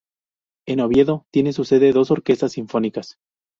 [0.67, 3.17] En Oviedo tienen su sede dos orquestas sinfónicas.